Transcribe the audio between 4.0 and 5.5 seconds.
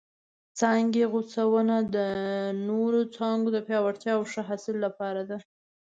او ښه حاصل لپاره ده.